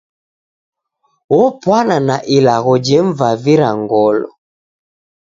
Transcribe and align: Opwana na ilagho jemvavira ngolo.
Opwana 1.41 1.97
na 2.07 2.17
ilagho 2.35 2.73
jemvavira 2.85 3.69
ngolo. 3.81 4.27